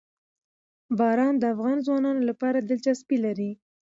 [0.97, 3.51] باران د افغان ځوانانو لپاره دلچسپي لري.